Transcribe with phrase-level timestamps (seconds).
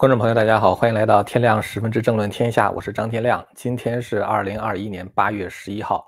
[0.00, 3.46] 观众朋友，大家好，欢迎来到天亮十分之政论天下，我是张天亮。
[3.54, 6.06] 今天是二零二一年八月十一号，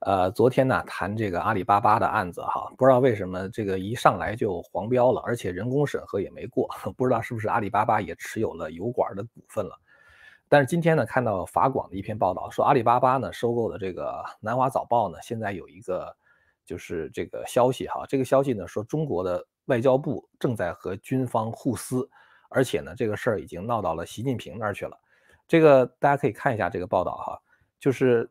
[0.00, 6.68] 呃，昨天呢谈这个阿里巴巴的案子哈，不知道为什么这个一上来就黄标了，而且人工审核也没过，
[6.98, 9.74] 不知道是不是阿里巴巴也持有了油管的股份了。
[10.46, 16.14] 但是今天呢，看到法广的一篇报道说，阿里巴巴呢收购的这个南华早报呢，现在有一个
[16.66, 22.06] 就是这个消息哈，这个消息呢说中国的外交部正在和军方互撕。
[22.50, 25.00] 而且呢，这个事儿已经闹到了习近平那儿去了。
[25.48, 27.40] 这个大家可以看一下这个报道哈，
[27.78, 28.30] 就是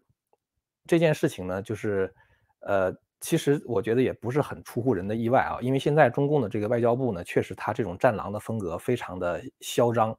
[0.85, 2.13] 这件事情呢，就是
[2.61, 10.15] 呃，其实我觉得也不是很出乎人的意外啊，因为现在中共的这个外交部呢，确实他这种战狼的风格非常的嚣张，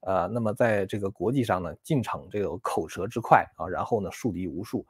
[0.00, 4.86] 呃，那么在这个国际上呢，进逞这个口舌之快啊，然后呢，树敌无数。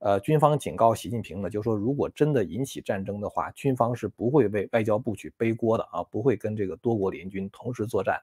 [0.00, 8.18] 呃，军方警告习近平呢，就说如果真的引起战争的话，军方是不会为外交部去背锅的啊，不会跟这个多国联军同时作战。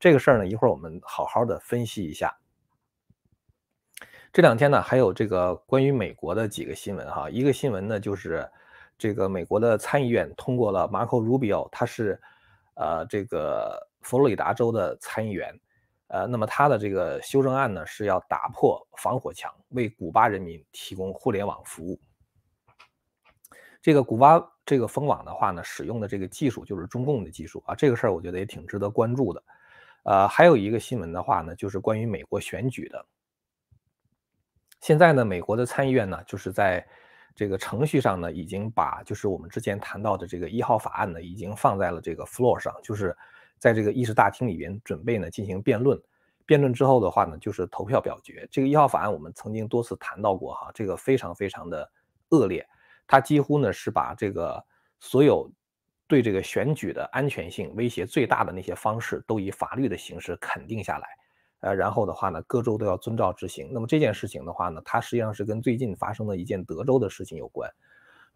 [0.00, 2.34] 这个事儿呢，一会儿我们好好的分析一下。
[4.32, 8.48] 这两天呢，还有这个关于美国的几个新闻哈，一个新闻呢就是
[8.96, 12.18] 这个美国的参议院通过了 Marco Rubio，他是
[12.74, 15.54] 呃这个佛罗里达州的参议员。
[16.08, 22.00] 呃，那么他的这个修正案呢，是要打破防火墙，为古巴人民提供互联网服务。
[23.82, 29.42] 这个古巴这个封网的话呢，使用的这个技术就是中共的技术啊，这个事儿我觉得也挺值得关注的。
[30.04, 33.06] 呃，还有一个新闻的话呢，就是关于美国选举的。
[34.80, 36.86] 现在呢，美国的参议院呢，就是在
[37.34, 43.14] 这个程序上呢，已经把就是我们之前谈到的这个一号法案呢，已经放在了这个 floor 上，就是。
[43.58, 46.00] 在这个议事大厅里边准备呢进行辩论，
[46.46, 48.48] 辩论之后的话呢就是投票表决。
[48.50, 51.90] 这个一号法案我们曾经多次谈到过哈，这个非常非常的
[52.30, 52.66] 恶劣，
[53.06, 54.64] 它几乎呢是把这个
[55.00, 55.50] 所有
[56.06, 61.08] 对这个选举的安全性威胁最大的那些方式都以法律的形式肯定下来，
[61.60, 63.68] 呃，然后的话呢各州都要遵照执行。
[63.72, 67.70] 那么这件事情的话呢，它实际上是跟最近发生的一件德州的事情有关。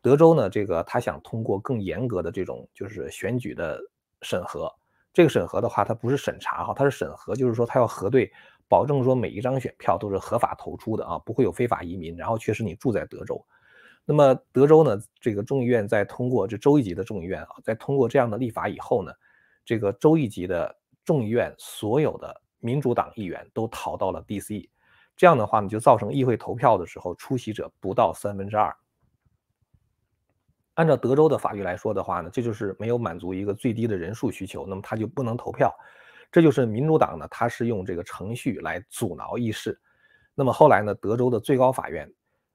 [0.03, 3.81] 德州呢这个他想通过更严格的这种就是选举的
[4.21, 4.71] 审核。
[5.13, 8.33] 这个审核的话，它不是审查哈，它是审核，就是说它要核对，
[8.69, 13.45] 保证说每一张选票都是合法投出的啊，不会有非法移民，然后确实你住在德州。
[14.05, 19.13] 那么德州呢，这个众议院在通过这州一级的众议院啊，在通过这样的立法以后呢，
[19.65, 20.75] 这个州一级的
[21.05, 24.69] 众议院所有的民主党议员都逃到了 D.C.，
[25.17, 28.75] 这样的话呢，就造成议会投票的时候出席者不到三分之二。
[30.75, 35.75] 按照德州的法律来说的话呢，这就是没有满足一个最低的人数需求，那么他就不能投票。
[36.31, 39.79] 这就是民主党呢，他是用这个程序来阻挠议事。
[40.35, 42.11] 那么后来呢，德州的最高法院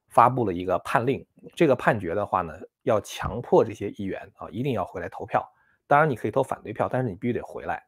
[0.10, 1.24] 发布了一个判令，
[1.56, 5.48] 这个判决的话呢，要强迫这些议员啊一定要回来投票。
[5.86, 7.86] 当然你可以投反对票，但是你必须得回来。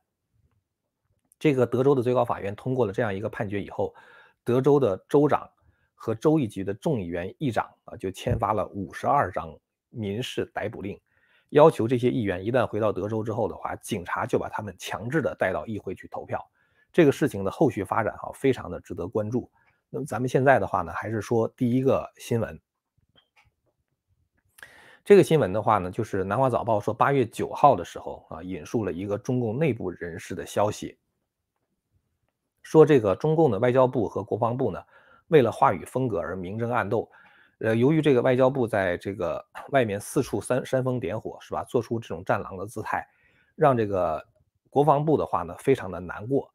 [1.39, 3.95] 这个德州的最高法院通过了这样一个判决以后，
[4.43, 5.49] 德州的州长
[5.95, 9.57] 和州一级的众议员议长啊就签发了五十二张。
[9.89, 10.99] 民事逮捕令，
[11.49, 16.43] 要求这些议员一旦回到德州之后的话，警察就把他们强制的带到议会去投票。
[16.91, 19.51] 这个事情的后续发展哈，非常的值得关注。
[19.89, 22.59] 那么咱们现在的话呢，还是说第一个新闻。
[25.03, 30.99] 这个新闻的话呢，就是南华早报说八月九号的时候啊，引述了一个中共内部人士的消息，
[32.61, 34.79] 说这个中共的外交部和国防部呢，
[35.29, 37.09] 为了话语风格而明争暗斗。
[37.59, 41.63] 呃，由于这个外交部在这个 外面四处煽煽风点火，是吧？
[41.65, 43.05] 做出这种战狼的姿态，
[43.55, 44.25] 让这个
[44.69, 46.51] 国防部的话呢，非常的难过。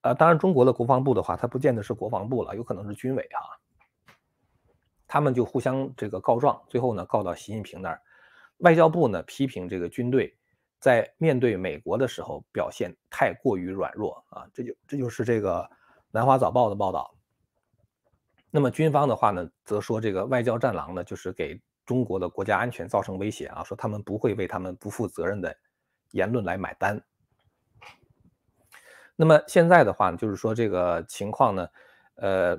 [0.00, 3.40] 呃，当然，中国的国防部的话，它不见得是国防部了，有可能是军委啊。
[5.06, 8.00] 他们就互相这个告状，最后呢，告到习近平那儿。
[8.58, 10.34] 外交部呢，批评这个军队
[10.80, 14.46] 在面对美国的时候表现太过于软弱啊。
[14.54, 15.68] 这就这就是这个
[16.10, 17.14] 南华早报的报道。
[18.54, 25.56] 那么军方的话呢，则说这个外交战狼呢，就是给中国的国家安全造成威胁啊，说他们不会为他们不负责任的
[26.10, 27.02] 言论来买单。
[29.16, 31.68] 那么现在的话呢，就是说这个情况呢，
[32.16, 32.58] 呃，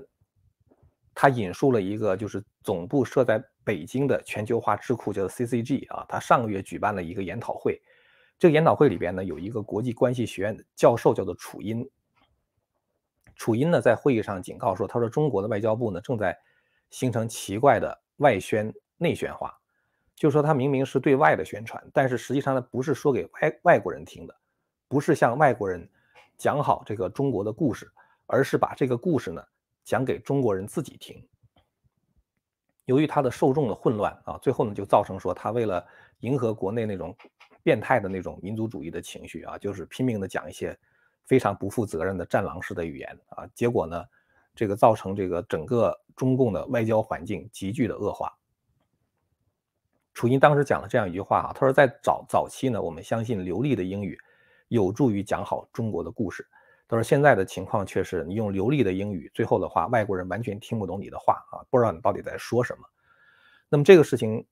[1.14, 7.80] 他引述了一个就是总部设在北京的全球化智库叫做 CCG 啊，他上个月举办了一个研讨会，
[8.40, 11.88] 这个研讨会里边呢，有一个国际关系学院的教授叫做楚音。
[13.36, 16.38] 楚音呢，在会议上警告说：“他说中国的外交部呢，正在
[16.90, 19.58] 形成奇怪的外宣内宣化，
[20.16, 24.36] 就说他明明是对外的宣传，但是实际上呢，不是说给外外国人听的，
[24.88, 25.90] 不是向外国人
[26.38, 27.92] 讲好这个中国的故事，
[28.28, 29.44] 而是把这个故事呢
[29.84, 31.22] 讲给中国人自己听。
[32.86, 35.84] 由于他的受众的混乱啊，最后呢就造成说他为了
[36.20, 37.16] 迎合国内那种
[37.64, 40.78] 变态的那种民族主义的情绪啊，就是拼命的讲一些。”
[41.26, 44.04] 非常不负责任的战狼式的语言啊，结果呢，
[44.54, 48.32] 这个造成这个整个中共的外交环境急剧的恶化。
[50.14, 54.18] 楚音当时讲了这样一句话啊，他说在早早期呢，我们相信流利的英语
[54.68, 56.48] 有助于讲好中国的故事。
[56.88, 62.84] 他说现在的情况却是你用流利的英语，最后的话外国人完全听不懂你的话啊，不知道你到底在说什么。
[63.70, 64.46] 那么这个事情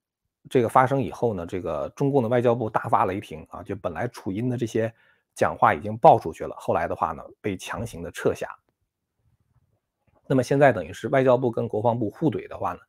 [0.50, 4.92] 这个发生以后呢，这个中共的外交部大发雷霆啊，就本来楚音的这些
[5.36, 8.48] 讲话已经爆出去了，后来的话呢被强行的撤下。
[10.28, 12.80] 那么现在等于是外交部跟国防部互怼的话呢，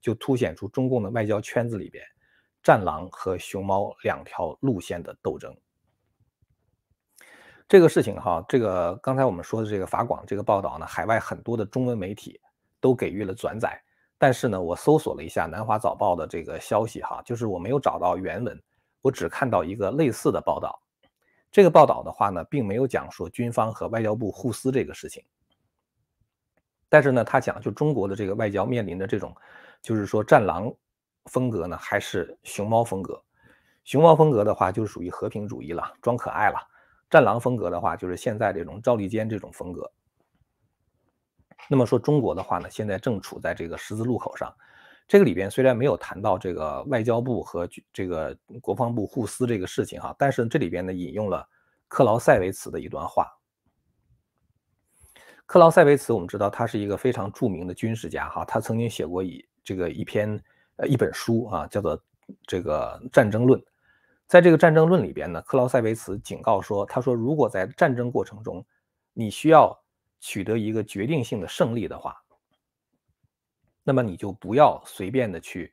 [0.00, 2.04] 就凸显出中共的外交圈子里边。
[2.60, 5.56] 战狼和熊猫两条路线的斗争，
[7.68, 12.38] 这个事情哈，这个刚才我们说的这个法广这个报道呢，海外很多的中文媒体
[12.80, 13.80] 都给予了转载，
[14.18, 18.60] 但是呢，我搜索了一下南华早报的这个消息哈，就是我没有找到原文，
[19.00, 20.82] 我只看到一个类似的报道。
[21.50, 25.24] 这个报道的话呢，并没有讲说军方和外交部互撕这个事情，
[26.88, 29.34] 但是呢，他讲就中国的这个外交面临的这种，
[29.82, 30.72] 就是说战狼。
[31.30, 33.22] 风格呢，还是熊猫风格？
[33.84, 36.56] 熊猫风格的话，就是属于和平主义了，装可爱了；
[37.10, 39.92] 战狼风格的话，就是现在这种赵立坚这种风格。
[41.68, 44.50] 那么说中国的话呢，现在正处在这个十字路口上。
[45.08, 51.44] 这个里边虽然没有谈到这个外交部和这个国防部互撕这个事情哈，但是这里边呢引用了
[51.88, 53.26] 克劳塞维茨的一段话。
[55.46, 60.40] 克劳塞维茨我们知道他是一个非常著名的军事家哈，他曾经写过一这个一篇。
[60.80, 61.98] 呃，一本书啊，叫做
[62.46, 63.60] 《这个战争论》。
[64.28, 68.64] 在这个《战争论》里边呢，克劳塞维茨警告说：“他说，如果在战争过程中，
[69.12, 69.76] 你需要
[70.20, 72.16] 取得一个决定性的胜利的话，
[73.88, 75.72] 那么你就不要随便的去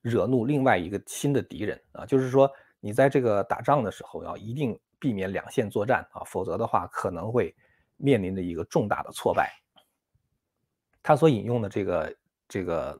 [0.00, 2.06] 惹怒另外一个新的敌人啊。
[2.06, 2.48] 就是说，
[2.78, 7.52] 你在这个打仗的时候，要一定避免两线作战啊，否则的话可能会
[7.96, 9.52] 面临着一个重大的挫败。”
[11.02, 12.16] 他所引用的这个
[12.46, 12.96] 这个。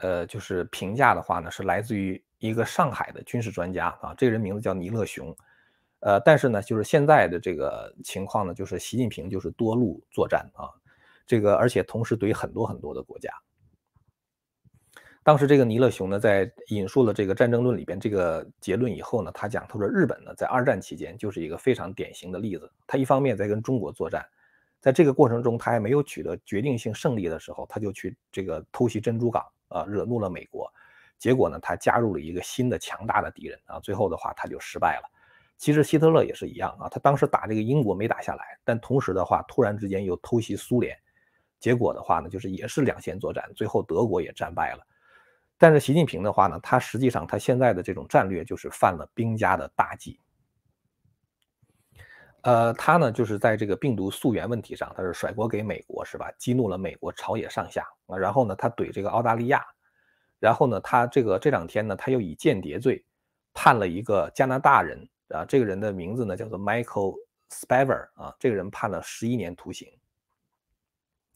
[0.00, 5.36] 呃，就是评价的话呢，是来自于一个上海的军事专家啊，这个人名字叫尼勒雄，
[5.98, 10.70] 呃，但是呢，就是现在的这个情况呢，就是习近平就是多路作战啊，
[11.26, 13.28] 这个而且同时怼很多很多的国家。
[15.28, 24.26] 当时这个尼勒雄呢，在引述了这个《战争论》里边这个结论以后呢，他讲，他说日本呢，在二战期间就是一个非常典型的例子，他一方面在跟中国作战，
[24.80, 29.44] 在这个过程中他还没有取得决定性胜利的时候，他就去这个偷袭珍珠港。
[29.68, 30.66] 啊，惹怒了美国，
[31.18, 35.02] 结果呢，他加入了一个新的强大的敌人啊，最后的话他就失败了。
[35.58, 40.96] 其实希特勒也是一样啊，他当时打这个英国没打下来，但同时的话，突然之间又偷袭苏联，
[41.60, 44.86] 结果的话呢，就是也是两线作战，最后德国也战败了。
[45.58, 50.18] 但是习近平的话呢，他实际上他现在的这种战略就是犯了兵家的大忌。
[52.42, 56.30] 呃，他呢就是在这个病毒溯源问题上，他是甩锅给美国，是吧？
[56.38, 58.16] 激怒了美国朝野上下啊。
[58.16, 59.64] 然后呢，他怼这个澳大利亚，
[60.38, 63.04] 然后呢，他这个这两天呢，他又以间谍罪
[63.52, 67.16] 判了一个加拿大人啊，这个人的名字呢叫做 Michael
[67.50, 69.88] Spavor 啊，这个人判了十一年徒刑。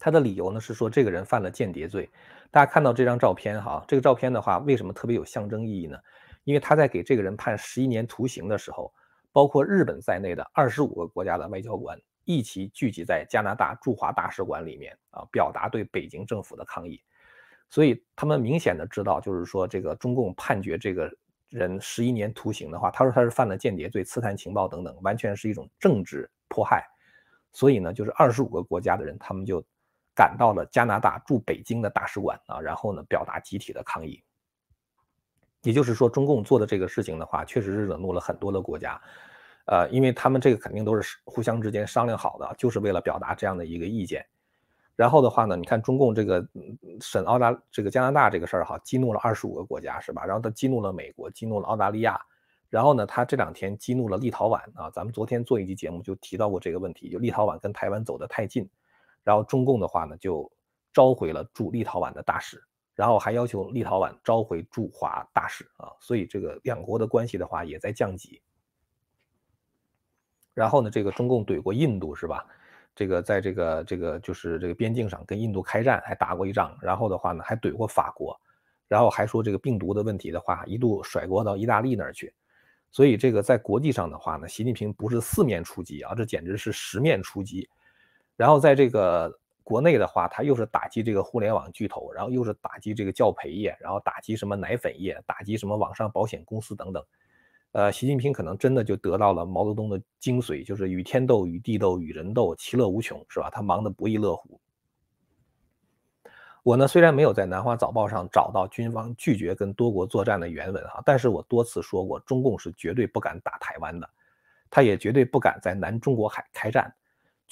[0.03, 2.11] 他的理由呢是说这个人犯了间谍罪。
[2.51, 5.97] 大家看到这张照片哈，这个照片的话为什么特别有象征意义呢？
[6.45, 8.93] 因为他在给这个人判十一年徒刑的时候。
[9.35, 17.01] 包括日本在内的二十五个国家的外交官一起聚集在加拿大驻华大使馆里面啊，表达对北京政府的抗议。
[17.71, 21.11] 所以他们明显的知道，就是说这个中共判决这个
[21.49, 26.87] 人十一年徒刑的话，他说他是犯了间谍罪、刺探情报等等，完全是一种政治迫害。
[27.53, 29.65] 所以呢，就是二十五个国家的人，他们就
[30.15, 34.23] 赶到了加拿大驻北京的大使馆啊，然后呢，表达集体的抗议。
[35.63, 39.01] 也就是说，中共做的这个事情的话，确实是惹怒了很多的国家，
[39.67, 44.27] 呃，因为他们这个肯定都是互相之间商量好的，就是为了表达这样的一个意见。
[44.97, 46.47] 然后的话呢，你看中共这个
[47.01, 50.25] 审澳大这个加拿大这个事儿哈，激怒了二十五个国家是吧？
[50.27, 52.21] 然后他激怒了美国，激怒了澳大利亚，
[52.69, 54.91] 然后呢，他这两天激怒了立陶宛啊。
[54.91, 58.69] 咱们昨天做一期节目就提到过这个问题，就立陶宛跟台湾走得太近，
[59.25, 60.51] 然后中共的话呢就
[60.93, 62.63] 召回了驻立陶宛的大使。
[62.95, 68.43] 然后还要求立陶宛召回驻华大使啊，所以这个两国的关系的话也在降级。
[70.53, 72.47] 然后呢，这个中共怼过印度是吧？
[72.95, 76.77] 这个在这个这个就是这个边境上跟印度开战，还打过一仗。
[76.83, 78.39] 然后的话呢，还怼过法国，
[78.89, 82.33] 然后还说这个病毒的问题的话，一度甩锅到意大利那儿去。
[82.91, 87.67] 所以这个在国际上的话呢，习近平不是四面出击啊，这简直是十面出击。
[88.37, 89.39] 然后在这个。
[89.65, 97.03] 国内的话，它又是打击这个互联网巨头，然后又是打击这个教培业，然后打击什么奶粉业，打击什么网上保险公司等等。
[97.71, 103.49] 呃，习近平可能真的就得到了毛泽东的精髓，就是与天斗、与地斗、与人斗，其乐无穷，是吧？
[103.51, 104.61] 他忙得不亦乐乎。
[106.65, 114.11] 我呢，虽然没有在《南华早报》上找到军方拒绝跟多国作战的原文哈，但是我多次说过，中共是绝对不敢打台湾的，
[114.69, 116.93] 他也绝对不敢在南中国海开战。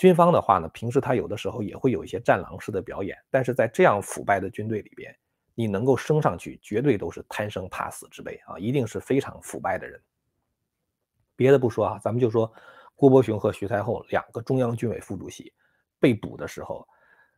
[0.00, 5.14] 军方的话呢，平时他有的时候也会有一些战狼式的表演，但是在这样腐败的军队里边，
[5.54, 10.00] 你能够升上去，绝对都是贪生怕死之辈啊，一定是非常腐败的人。
[11.36, 12.50] 别的不说啊，咱们就说
[12.96, 15.52] 郭伯雄和徐才厚两个中央军委副主席
[15.98, 16.88] 被捕的时候，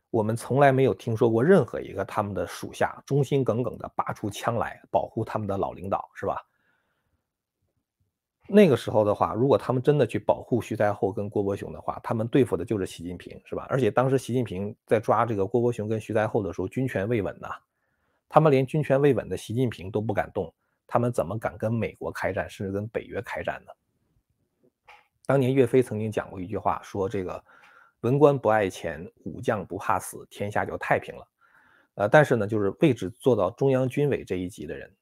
[0.09, 6.41] 我们从来没有听说过任何一个他们的属下忠心耿耿的拔出枪来保护他们的老领导，是吧？
[8.47, 13.65] 那个时候的话，如果他们真的去保护徐才厚跟郭伯雄的话，他们对付的就是习近平，是吧？
[13.69, 17.47] 而且当时习近平在抓这个郭伯雄跟徐才厚的时候，军权未稳呐，
[18.27, 20.53] 他们连军权未稳的习近平都不敢动，
[20.85, 23.71] 他们怎么敢跟美国开战，甚至跟北约开战呢？
[25.25, 27.41] 当年岳飞曾经讲过一句话，说这个
[28.01, 31.27] 文官不爱钱，武将不怕死，天下就太平了。
[31.95, 34.93] 呃，但是呢，就是位置做到中央军委这一级的人，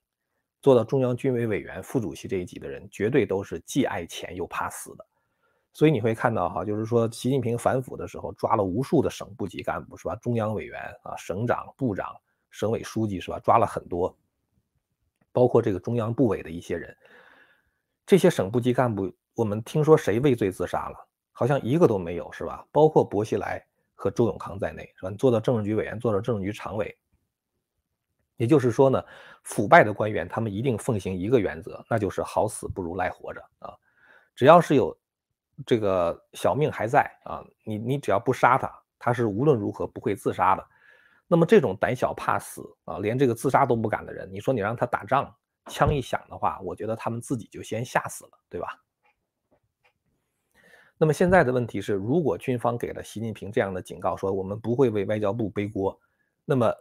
[0.61, 5.05] 做到中央军委委员、副主席这一级的人，绝对都是既爱钱又怕死的。
[5.73, 10.15] 所以你会看到哈，就是说习近平反腐的时候，抓了无数的省部级干部，是吧？
[10.17, 12.13] 中央委员啊，省长、部长、
[12.49, 13.39] 省委书记，是吧？
[13.39, 14.15] 抓了很多，
[15.31, 16.95] 包括这个中央部委的一些人，
[18.05, 19.11] 这些省部级干部。
[19.33, 21.07] 我们听说谁畏罪自杀了？
[21.31, 22.63] 好像一个都没有，是吧？
[22.69, 23.65] 包括薄熙来
[23.95, 25.09] 和周永康在内，是吧？
[25.09, 26.95] 你做到政治局委员，做到政治局常委。
[28.41, 29.05] 也就是说呢，
[29.43, 33.77] 腐败的官员他们一定奉行一个原则，那就是好死不如赖活着啊！
[34.33, 34.97] 只要是有
[35.63, 38.67] 这个小命还在啊，你你只要不杀他，
[38.97, 40.67] 他是无论如何不会自杀的。
[41.27, 45.31] 那么这种胆小怕死啊，连这个自杀都不敢的人，你说你让他打仗，
[45.67, 48.81] 枪一响的话，我觉得他们自己就先吓死了，对吧？
[50.97, 55.95] 那么现在的问题是，如果军方给了习近平这样的警告，说我们不会为外交部背锅，
[56.43, 56.73] 那么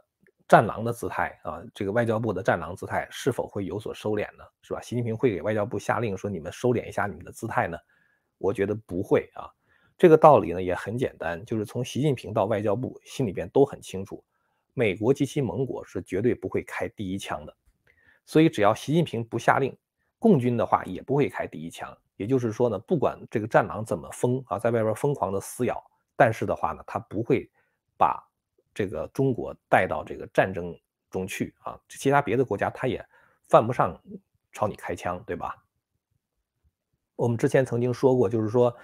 [0.51, 4.43] 战狼的姿态啊，这个外交部的战狼姿态是否会有所收敛呢？
[4.63, 4.81] 是吧？
[4.81, 7.79] 习近平会给外交部下令说你们收敛一下你们的姿态呢？
[8.37, 9.47] 我觉得不会啊。
[9.97, 14.25] 这个道理呢也很简单，就是从习近平到外交部心里边都很清楚，
[14.75, 17.57] 美国及其盟国是绝对不会开第一枪的，
[18.27, 19.73] 所以只要习近平不下令，
[20.19, 21.97] 共军的话也不会开第一枪。
[22.17, 25.81] 也就是说呢，不管这个战狼怎么疯啊，在外边疯狂的撕咬，
[26.17, 27.49] 但是的话呢，他不会
[27.97, 28.21] 把
[28.75, 30.79] 这个中国带到这个战争
[31.11, 31.79] 中去啊。
[31.89, 33.05] 其他别的国家他也
[33.49, 34.01] 犯不上
[34.53, 35.65] 朝你开枪，对吧？
[37.17, 38.75] 我们之前曾经说过，就是说，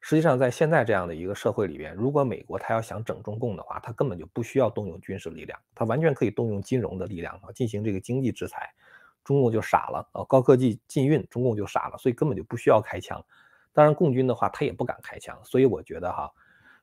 [0.00, 8.74] 实际上在现在这样的一个社会里边，如果美国他要想整中共的话，他根本就不需要动用军事力量，他完全可以动用金融的力量啊，进行这个经济制裁。
[9.22, 10.22] 中共就傻了啊！
[10.24, 13.24] 高科技禁运，中共就傻了，所以根本就不需要开枪。
[13.72, 15.42] 当然，共军的话他也不敢开枪。
[15.42, 16.30] 所以我觉得哈，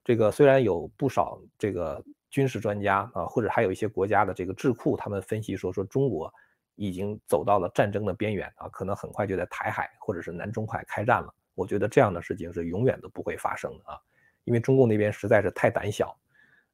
[0.03, 6.33] 这个虽然有不少这个军事专家啊，或者还有一些国家的这个智库，他们分析说说中国
[6.75, 11.31] 已经走到了战争的边缘啊，可能很快就在台海或者是南中海开战了。
[11.53, 13.99] 我觉得这样的事情是永远都不会发生的啊，
[14.45, 16.17] 因为中共那边实在是太胆小，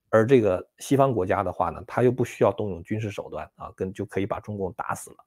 [0.10, 5.18] 而这个西方国家的话呢，他又不需要动用军事手段啊，跟就可以把中共打死了。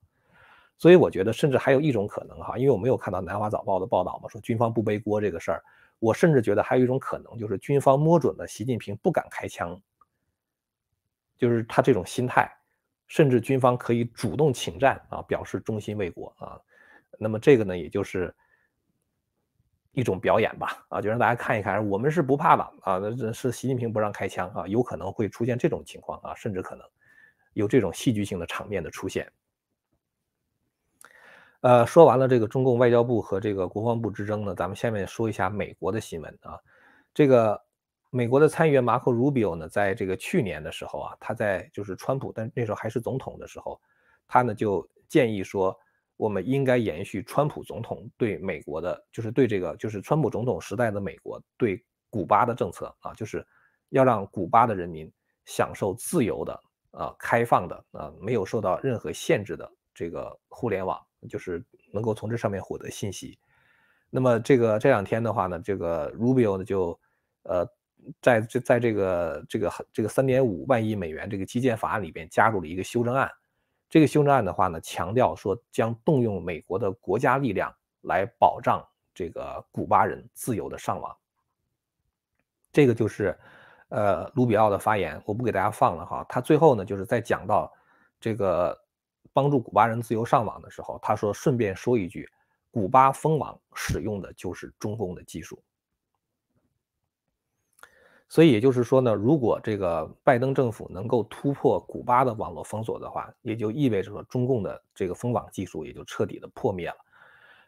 [0.79, 5.63] 所以我觉得，甚至还有一种可能哈，因为我没有看到《南华早报》的报道嘛，说军方不背锅这个事儿。
[5.99, 9.79] 我甚至觉得还有一种可能，就是军方摸准了习近平不敢开枪，
[11.41, 12.47] 就是他这种心态，
[13.07, 16.61] 甚至军方可以主动请战啊，表示忠心为国啊。
[17.19, 18.35] 那么这个呢，也就是
[19.93, 26.87] 一种表演吧啊，就让大家看一看，我们是不怕的啊，那是习近平不让开枪啊，有可能会出现这种情况啊，甚至可能
[27.55, 29.33] 有这种戏剧性的场面的出现。
[31.63, 36.61] 呃，说完了这个中共外交部和这个国防部之争呢，咱们下面说一下美国的新闻啊。
[37.15, 37.61] 这个
[38.11, 43.81] 美国的参议员马克·鲁比欧呢，在这个去年的时候啊，他在就是川普，但那时候还是总统的时候，
[44.27, 45.77] 他呢就建议说，
[46.17, 53.47] 我们应该延续川普总统对美国的，就是对这个就是川普总统时代的美国对古巴的政策啊，就是
[53.91, 55.11] 要让古巴的人民
[55.45, 61.01] 享受自由的啊、开放的啊、没有受到任何限制的这个互联网。
[61.29, 61.63] 就是
[61.93, 63.39] 能够从这上面获得信息。
[64.09, 66.99] 那么这个这两天的话呢，这个 Rubio 呢就
[67.43, 67.69] 呃
[68.21, 73.31] 在这在这个这个这个三点五万亿美元这个基建法案里边加入了一个修正案。
[73.89, 81.17] 这个修正案的话呢，强调说将动用美国的国家力量来保障这个古巴人自由的上网。
[82.73, 83.39] 这个就是
[83.89, 86.25] 呃卢比奥的发言，我不给大家放了哈。
[86.29, 87.73] 他最后呢就是在讲到
[88.21, 88.79] 这个。
[89.33, 92.29] 帮助古巴人自由上网的时候，他说：“顺便说一句，
[92.73, 95.63] 古巴封网使用的就是中共的技术。
[98.31, 106.97] 所以也就是说呢，如果这个拜登政府能够突破古巴的网络封锁的话，也就意味着说中共的这个封网技术也就彻底的破灭了。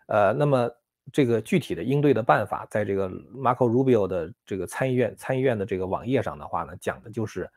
[0.06, 0.70] 呃，那么
[1.12, 7.50] 这个具体的应对的办法，在这个 Marco Rubio 的这个参议院参议院的这个网页上的话呢，讲的就是，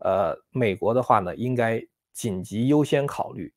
[0.00, 1.82] 呃，美国的话呢，应该
[2.12, 3.50] 紧急优先考虑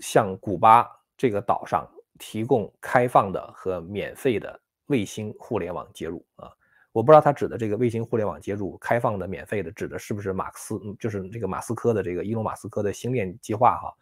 [0.00, 1.88] 向古巴这个岛上
[2.18, 6.50] 提供开放的和免费的卫星互联网接入啊。
[6.96, 13.94] 我不知道他指的这个卫星互联网接入开放的、免费的，指的是不是马克思，就是这个马斯克的这个伊隆马斯克的星链计划哈？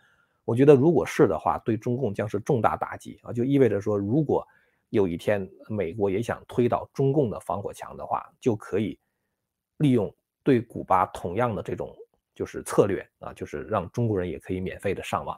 [0.45, 3.33] 我觉得如果是的话，对中共将是重大打击啊！
[3.33, 4.47] 就意味着说，如果
[4.91, 8.97] 有一天美国也想推倒中共的防火墙的话，就可以
[9.79, 11.93] 利用对古巴同样的这种
[12.33, 15.37] 就是策略啊，就是让中国人也可以免费的上网。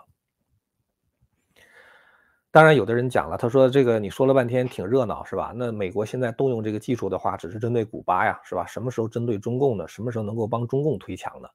[2.57, 5.53] 当然，有的人讲了，他说这个你说了半天挺热闹是吧？
[5.55, 8.65] 那美国现在动用这个技术的话，只是针对古巴呀，是吧？
[8.65, 9.87] 什么时候针对中共呢？
[9.87, 11.47] 什么时候能够帮中共推墙呢？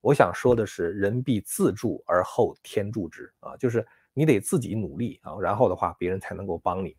[0.00, 6.96] 我想说的是，人必自助而后天助之啊，就是你得自己努力啊，然后的话别人才能够帮你。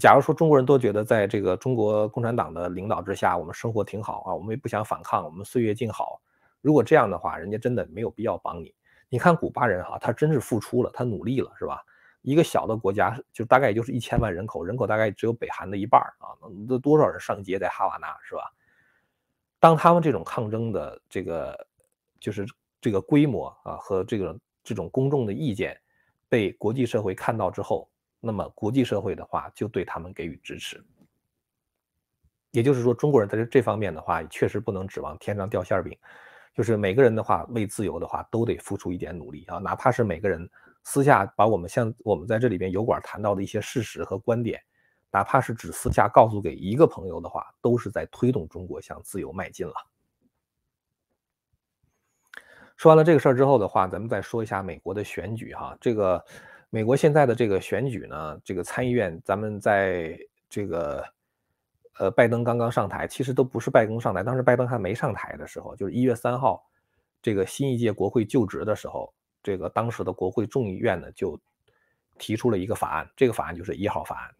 [0.00, 6.20] 假如说中国人都觉得在这个中国共产党的领导之下，我们生活挺好啊，我们也不想反抗，我们岁月静好。
[6.60, 8.74] 如果这样的话，人家真的没有必要帮你。
[9.08, 11.80] 你看古巴人哈，他真是付出了，他努力了，是吧？
[12.22, 16.38] 一个小的国家，就大概也就是一千万人口，人口大概只有北韩的一半啊，
[16.68, 18.42] 那多少人上街在哈瓦那，是吧？
[19.58, 21.66] 当他们这种抗争的这个
[22.20, 22.46] 就是
[22.80, 25.76] 这个规模啊和这个这种公众的意见
[26.28, 30.82] 被国际社会看到之后，那么国际社会的话就对他们给予支持。
[32.52, 35.98] 也就是说，中国人在这这方面的话，确实不能指望天上掉馅饼，
[36.54, 40.48] 就是每个人的话为自由的话都得付出一点努力啊，哪怕是每个人。
[40.84, 44.60] 私下把我们像我们在这里边油管谈到的一些事实和观点，
[45.10, 49.74] 哪怕是只私下告诉给一个朋友的话，都是在推动中国向自由迈进了。
[52.76, 55.76] 说完了这个事儿之后的话，咱们再说一下美国的选举哈。
[55.80, 56.24] 这个
[56.68, 60.18] 美国现在的这个选举呢，这个参议院，咱们在
[60.48, 61.04] 这个
[61.98, 66.66] 呃拜登刚刚上台，其实都不是拜登上台，当时拜登还没上台的时候，就是一月三号，
[67.20, 69.14] 这个新一届国会就职的时候。
[69.42, 71.38] 这个当时的国会众议院呢，就
[72.18, 74.34] 提出了一个法案，这个法案就是一号法案。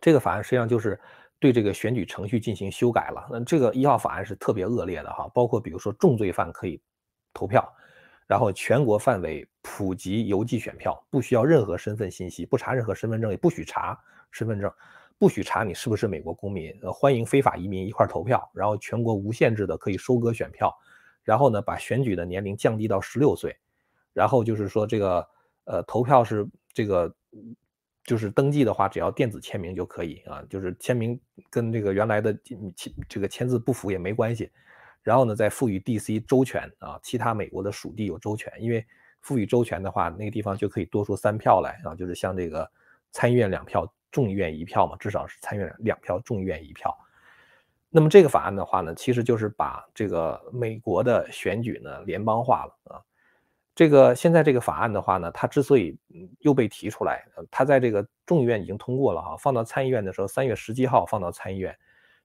[0.00, 1.00] 这个法案实际上就是
[1.38, 3.26] 对这个选举程序进行修改了。
[3.30, 6.80] 那这个一号法案是特别恶劣的哈，包括比如说重罪犯可以
[7.32, 7.66] 投票，
[8.26, 13.98] 然后全国范围普及邮寄选票，不需要任何身份信息，不查任何身份证，也不许查
[14.30, 14.70] 身份证，
[15.18, 20.70] 不许查你是不是美国公民，呃，欢迎非法移民一块投票，然后全国无限制的可以收割选票，
[21.22, 23.56] 然后呢，把选举的年龄降低到十六岁。
[24.14, 25.28] 然后就是说这个
[25.64, 27.14] 呃投票是这个
[28.04, 32.32] 就是登记的话，只要电子签名就可以啊，就是签名跟这个原来的
[32.74, 34.50] 签这个签字不符也没关系。
[35.02, 38.86] 然后呢，再赋予 D.C 州权啊，其他美国的属地有州权，因为
[39.20, 42.70] 赋予州权的话，那个地方就可以多出三票来啊，就是像这个
[43.10, 46.96] 参议院两票，众议院一票嘛，至少是参议院两票，众议院一票。
[47.90, 53.02] 那么这个法案的话呢，其实就是把这个美国的选举呢联邦化了啊。
[53.74, 55.98] 这个现在这个法案的话呢，它之所以
[56.38, 61.76] 又被提出来，它在这个众议院已经通过了哈，放到参议院的时候，三月十七号放到参议院。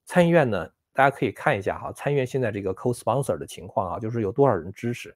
[0.05, 5.15] 参议院呢，大家可以看一下哈，参议院现在这个 co-sponsor 的情况啊，就是有多少人支持。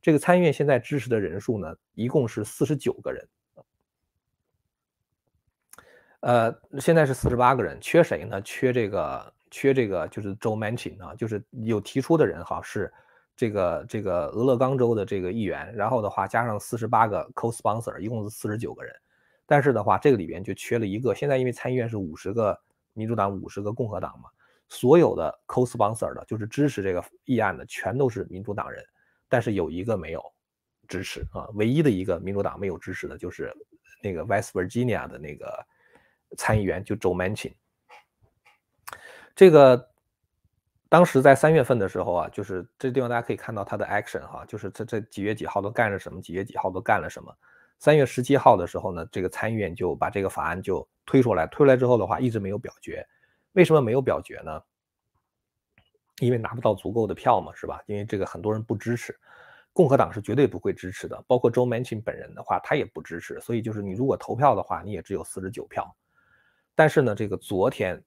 [0.00, 3.28] 这个参议院现在支持的人数呢，一共是四十九个人，
[6.20, 8.40] 呃，现在是四十八个人，缺谁呢？
[8.40, 12.90] 缺这个，缺这个就是 Joe Manchin 啊，就是有提出的人哈是。
[13.36, 18.94] 这个这个俄勒冈州的这个议员，然后的话加上四十八个 co-sponsor，一共是四十九个人。
[19.44, 21.14] 但是的话，这个里边就缺了一个。
[21.14, 22.58] 现在因为参议院是五十个
[22.94, 24.30] 民主党，五十个共和党嘛，
[24.68, 28.82] 所有的 co-sponsor 的，就是支持这个议案的，全都是民主党人。
[29.28, 30.24] 但是有一个没有
[30.88, 33.54] 支持啊，唯一的一个民主党没有支持的就是
[34.02, 35.64] 那个 West Virginia 的那个
[36.38, 37.52] 参议员，就 Joe Manchin。
[39.34, 39.90] 这个。
[40.88, 47.36] 当时在三月份的时候啊，就是这地方大家可以看到他的 action 哈，就是这这几月几号都干了什么，几月几号都干了什么。
[47.80, 53.04] 三月十七号的时候呢，这个参议院就把这个法案就推出来，推出来之后的话一直没有表决。
[53.52, 54.62] 为什么没有表决呢？
[56.20, 57.82] 因为拿不到足够的票嘛，是吧？
[57.86, 59.18] 因为这个很多人不支持，
[59.72, 63.40] 共和党是绝对不会支持的，包括 Joe Manchin 本人的话，他也不支持。
[63.40, 65.96] 所以就是你如果投票的话，你也只有四十九票。
[66.76, 68.00] 但是呢，这个昨天。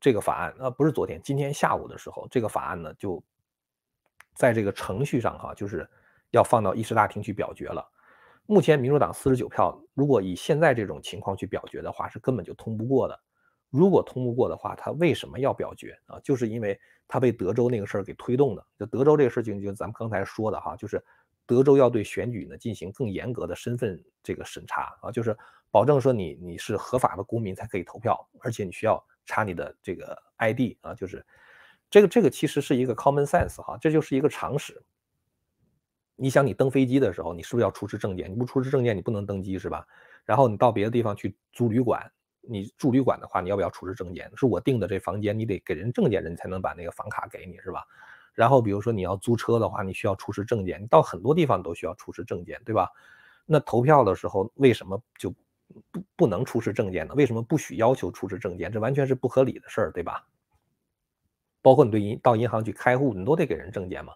[0.00, 3.22] 这个法案，呃，不是昨天，今天下午的时候，这个法案呢就
[4.34, 5.88] 在这个程序上哈，就是
[6.30, 7.86] 要放到议事大厅去表决了。
[8.46, 13.18] 目前民主党四十九票，如果以现在这种情况去表决的话，是根本就通不过的。
[13.70, 16.20] 如果通不过的话，他为什么要表决啊？
[16.20, 16.78] 就是因为
[17.08, 18.64] 他被德州那个事儿给推动的。
[18.78, 21.02] 就德州这个事情，就咱们刚才说的哈，就是
[21.46, 25.36] 德州要对选举呢进行更严格的身份这个审查啊，就是
[25.70, 31.24] 保证说你你是合法的公民才可以投票，而且你需要查你的这个 ID 啊，就是
[31.90, 34.82] 这个这个其实是一个 common sense 哈，这就是一个常识。
[36.16, 38.30] 你想你登飞机的时候，你是不是要出示证件？
[38.30, 39.84] 你不出示证件，你不能登机是吧？
[40.24, 42.08] 然后你到别的地方去租旅馆。
[42.46, 44.30] 你住旅馆的话，你要不要出示证件？
[44.36, 47.82] 是我订的这房间，你得给人证件，人才能把那个房卡给你，是吧？
[48.34, 52.90] 然后比如说你要租车的话，你需要出示证件，你到很多地方都需要出示证件，对吧？
[53.46, 55.30] 那投票的时候为什么就
[55.90, 57.14] 不不能出示证件呢？
[57.14, 58.70] 为什么不许要求出示证件？
[58.70, 60.26] 这完全是不合理的事儿，对吧？
[61.62, 64.12] 包括你对银到银行去开户，你都得给人证件嘛。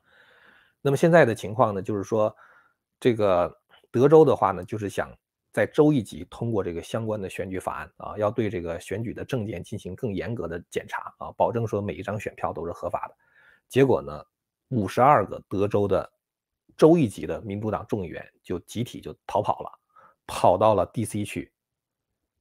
[0.82, 2.34] 那么现在的情况呢，就是说
[3.00, 3.58] 这个
[3.90, 5.10] 德州的话呢，就是想。
[5.50, 13.16] 在州一级通过这个相关的选举法案啊，要对这个选举的证件进行更严格的检查啊，保证说每一张选票都是合法的。
[13.68, 14.24] 结果呢，
[14.68, 16.10] 五十二个德州的
[16.76, 19.70] 州一级的民主党众议员就集体就逃跑了，
[20.26, 21.24] 跑到了 D.C.
[21.24, 21.52] 去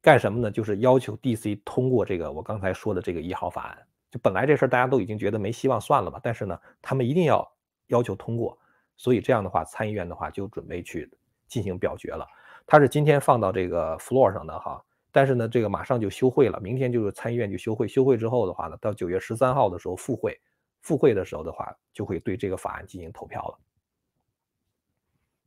[0.00, 0.50] 干什么呢？
[0.50, 1.56] 就是要求 D.C.
[1.64, 3.78] 通过这个我刚才说的这个一号法案。
[4.10, 7.46] 就本来这事儿大家都已经觉得没希望算了吧，但是呢，他们一定要
[7.88, 8.58] 要求通过，
[8.96, 11.10] 所以这样的话，参议院的话就准备去
[11.46, 12.26] 进行表决了。
[12.66, 20.40] 他是今天放到这个 floor 上的哈，但是呢，这个马上就休会了，明天就是参议院就休会，休会之后的话呢，到九月十三号的时候复会，
[20.80, 23.58] 复会的时候的话，就会对这个法案进行投票了。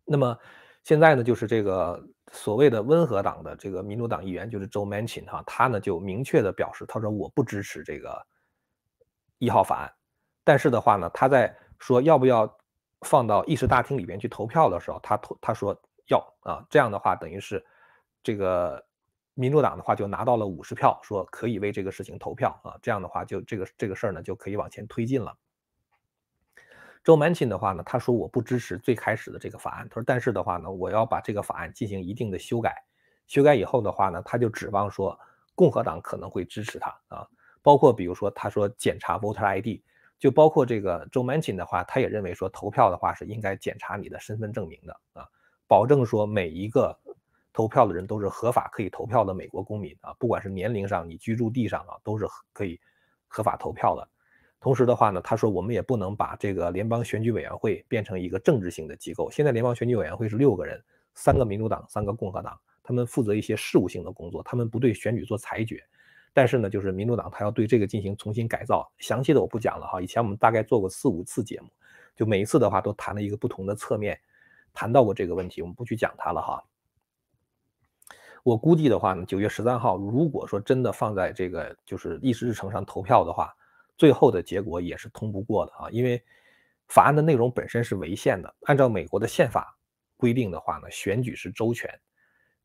[0.06, 0.38] 那么
[0.84, 8.26] 现在呢，就是这个所谓的温和党的这个民主党议员，就是 Joe Manchin 哈，他呢就明确的表示，他说我不支持这个
[9.38, 9.94] 一号法案，
[10.44, 12.58] 但是的话呢，他在说要不要
[13.02, 15.80] 放到议事大厅里边去投票的时候，他投他说。
[16.08, 17.64] 要啊，这样的话等于是
[18.22, 18.84] 这个
[19.34, 25.36] 民主党的话就拿到了五十票，说可以为这个事情投票啊，这样的话就这个这个事儿呢就可以往前推进了。
[27.04, 32.76] 周曼钦的话呢，他说我不支持最开始的这个法案，他说但是的话呢，我要把这个法案进行一定的修改，
[33.26, 35.18] 修改以后的话呢，他就指望说
[35.56, 37.28] 共和党可能会支持他啊，
[37.64, 39.82] 包括比如说他说检查 voter ID，
[40.20, 45.26] 就包括这个周曼钦的话，他也认为说投票的话是应该检查你的身份证明的啊。
[45.68, 47.00] 保证说每一个
[47.54, 52.80] 投票的人都是合法可以投票的美国公民啊，不管是年龄上、你居住地上啊，都是可以
[53.28, 54.08] 合法投票的。
[54.60, 59.30] 同时的话呢，他说我们也不能把这个联邦选举委员会变成一个政治性的机构。
[59.32, 60.82] 现在联邦选举委员会是六个人，
[61.16, 65.84] 三个民主党，三个共和党，他们负责一些事务性的工作，他们不对选举做裁决。
[66.34, 70.00] 但是呢，就是民主党他要对这个进行重新改造，详细的我不讲了哈。
[70.02, 71.68] 以前我们大概做过四五次节目，
[72.16, 74.18] 就每一次的话都谈了一个不同的侧面。
[74.74, 76.64] 谈到过这个问题，我们不去讲它了哈。
[78.44, 83.54] 我估计的话呢，九月十三号，如果说真的放在这个就是议事日程上投票的话，
[83.98, 86.24] 最后的结果也是通不过的啊，因为
[86.88, 88.54] 法案的内容本身是违宪的。
[88.64, 89.78] 按照美国的宪法
[90.18, 91.88] 规定的话呢，选举是州权，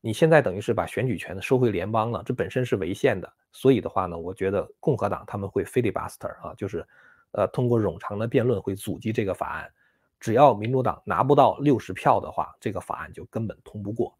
[0.01, 3.31] 你现在等于是把选举权收回联邦了，这本身是违宪的。
[3.51, 6.85] 所以的话呢，我觉得共和党他们会 filibuster 啊，就是
[7.31, 9.71] 呃通过冗长的辩论会阻击这个法案。
[10.19, 14.17] 只要民主党拿不到六十票的话，这个法案就根本通不过。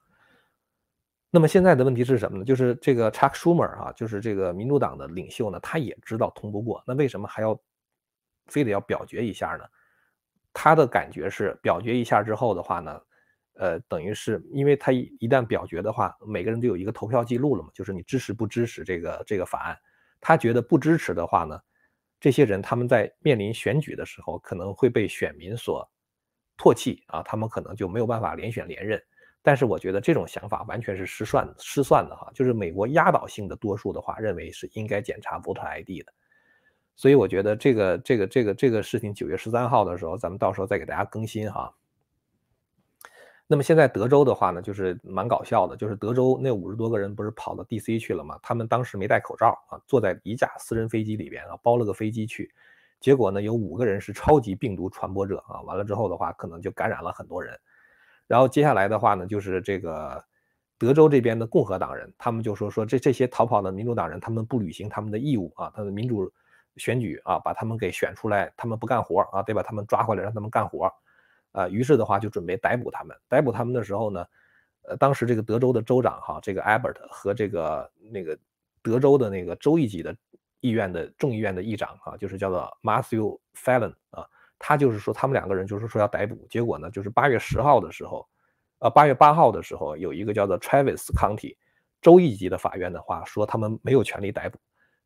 [1.30, 2.46] 那么现在的问题是什么呢？
[2.46, 7.60] 就是这个 Chuck Schumer 啊，就是这个民主党的领袖呢，他也知道通不过，那为什么还要
[8.48, 9.66] 非得要表决一下呢？
[10.54, 13.02] 他的感觉是表决一下之后的话呢，
[13.56, 19.78] 呃，等于是因为他一一旦表决的话，每个人都有一个投票记录了嘛，就是你支持不支持这个这个法案？
[20.22, 21.60] 他觉得不支持的话呢？
[22.20, 25.88] 这些人他们在面临选举的时候，可能会被选民所
[26.58, 29.00] 唾弃啊，他们可能就没有办法连选连任。
[29.48, 36.12] 但是我觉得这种想法完全是失算失算的哈，就是美国压倒性的多数的话认为是应该检查 voter ID 的。
[36.98, 41.74] 所以我觉得这个这个这个这个事情九月十三号的时候，咱们到时候再给大家更新哈。
[43.48, 47.98] 那么现在德州的话呢，就是蛮搞笑的，就是德州那五十多个人不是跑到 D.C.
[48.00, 48.38] 去了吗？
[48.44, 52.54] 他们当时没戴口罩啊，坐在一架私人飞机里边啊，包了个飞机去，
[53.00, 57.58] 结果呢有五个人是超级病毒传播者啊，完了之后的话可能就感染了很多人。
[58.28, 60.24] 然后接下来的话呢，就是这个
[60.78, 66.32] 德州这边的共和党人，他们就说说这这些逃跑的民主党人，他们不履行他们的义务啊，他的民主
[66.76, 70.92] 选举啊，把他们给选出来，他们不干活啊，得把他们抓回来让他们干活。
[71.54, 73.18] 啊，于是的话就准备逮捕他们。
[73.28, 74.24] 逮捕他们的时候呢，
[74.84, 78.38] 呃，当时这个德州的州长哈，这个 Albert 和这个那个
[78.84, 80.16] 德州的那个州一级的
[80.60, 84.28] 议院的众议院的议长啊，就是叫做 Matthew Fallon 啊，
[84.60, 86.48] 他就是说他们两个人就是说要逮捕。
[86.50, 88.28] 结果呢，就是八月十号的时候，
[88.80, 91.56] 呃，八月八号的时候，有一个叫做 Travis County
[92.02, 94.60] 州一级的法院的话说，他们没有权利逮捕。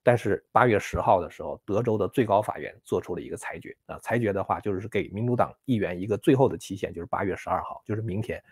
[0.03, 8.43] 但是八月十号的时候，德州的最高法院做出了一个裁决啊，裁决的话就是给民主党议员一个最后的期限，就是八月十二号，就是明天。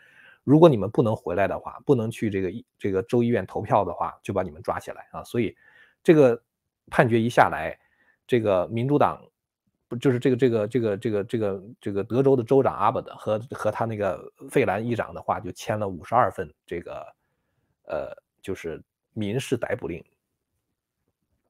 [0.43, 5.23] 如果你们不能回来的话，不能去这个这个州医院投票的话，就把你们抓起来啊。
[5.23, 5.55] 所以
[6.03, 6.39] 这个
[6.91, 7.77] 判决一下来，
[8.27, 9.19] 这个民主党
[9.89, 17.06] 不就是这个这个这个这个这个这个德州的州长阿伯的和和他那个费兰议长的话，就签了五十二份这个
[17.88, 18.82] 呃就是
[19.13, 20.02] 民事逮捕令。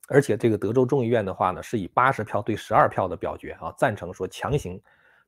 [0.07, 4.81] 而且这个德州众议院的话呢，是以八十票对十二票的表决啊，赞成说强行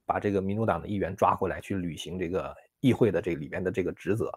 [0.06, 4.32] 把这个民主党的议员抓回来去履行这个议会的这里面的这个职责。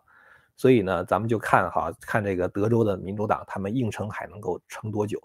[0.56, 5.18] 所以呢，咱们就看哈，看这个德州的民主党他们硬撑还能够撑多久。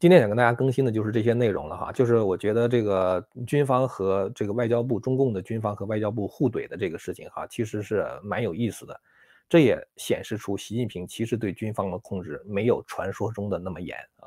[0.00, 8.98] 今天想跟大家更新的就是这些内容了哈，就是我觉得这个军方和这个外交部，中共的军方和外交部互怼的这个事情哈，其实是蛮有意思的。
[9.46, 14.24] 这也显示出习近平其实对军方的控制没有传说中的那么严啊，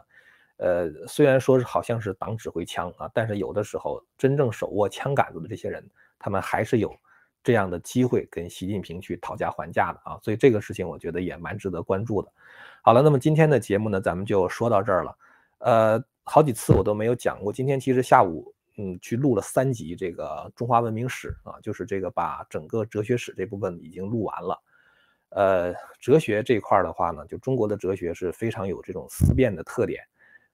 [0.58, 5.84] 呃，虽然说是好像是党指挥枪啊，但是有的时候真正手握枪杆子的这些人，
[6.20, 6.96] 他们还是有
[7.44, 12.32] 这样的机会跟习近平去讨价还价的啊，所以这个事情我觉得也蛮值得关注的。
[12.84, 15.18] 好了，那么今天的节目呢，咱们就说到这儿了。
[15.64, 24.62] 呃，好几次我都没有讲过，今天其实下午嗯去录了三集这个中华文明史啊，就是这个把整个哲学史这部分已经录完了。
[25.30, 30.04] 呃，哲学这一块的话呢，就中国的哲学是非常有这种思辨的特点。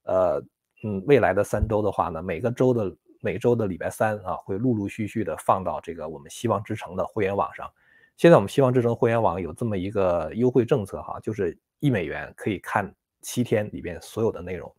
[0.04, 0.42] 呃，
[0.84, 7.68] 嗯，未来的三周的话呢，每个周的每周的礼拜三啊，会陆陆续续的放到这个我们希望之城的会员网上。
[8.16, 14.74] 现在我们希望之城会员网有这么一个优惠政策哈，就是一美元可以看七天里边所有的内容。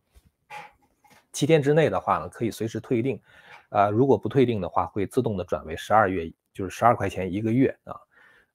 [1.31, 3.19] 七天之内的话呢，可以随时退订。
[3.69, 7.95] 啊，如果不退订的话，会自动的转为十二月，就是十二块钱一个月啊。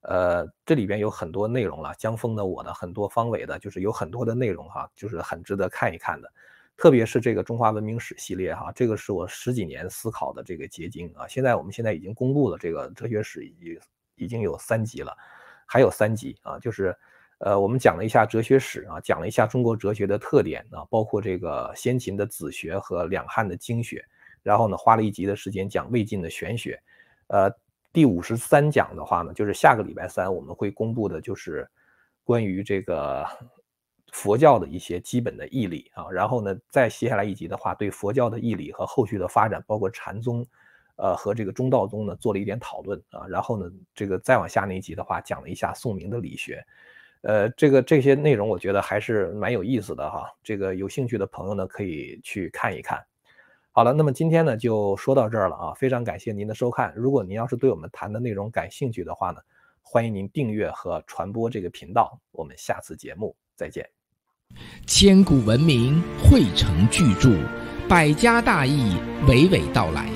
[0.03, 6.31] 呃，这里边有很多内容了，江峰的、我的很多方伟的，就是有很多的内容哈，就是很值得看一看的。
[6.77, 11.27] 特别是这个中华文明史系列哈，这个是我十几年思考的这个结晶啊。
[11.27, 13.81] 现在我们现在已经公布了这个哲学史，已经
[14.17, 15.17] 已经有三集了，
[15.65, 16.95] 还有三集啊，就是
[17.39, 24.05] 呃，我们讲了一下哲学史啊，讲了一下中国哲学的特点啊，包括这个先秦的子学和两汉的经学，
[24.43, 26.81] 然后呢，花了一集的时间讲魏晋的玄学，
[27.29, 27.51] 呃。
[27.93, 31.67] 第五十三讲的话呢，就是下个礼拜三我们会公布的，就是
[32.25, 33.25] 关于这个
[34.13, 36.11] 佛教的一些基本的义理啊。
[36.11, 40.47] 然后呢，再接下来一集的话，对佛教的义理和后续的发展，包括禅宗，
[40.97, 43.27] 呃和这个中道宗呢，做了一点讨论啊。
[43.27, 46.63] 然后呢，这个再往下那一集的话，讲了一下宋明的理学，
[47.23, 50.31] 呃，这个这些内容我觉得还是蛮有意思的哈。
[50.43, 53.05] 这个有兴趣的朋友呢，可以去看一看。
[53.73, 55.75] 好了，那么今天呢就说到这儿了啊！
[55.75, 56.95] 非常感谢您的收看。
[56.97, 59.41] 如果您要是对我们谈的内容感兴趣的话呢，
[59.83, 62.19] 欢迎您订阅和传播这个频道。
[62.33, 63.87] 我们下次节目再见。
[64.87, 67.37] 千古文明汇成巨著，
[67.89, 70.16] 百家大义娓娓道来。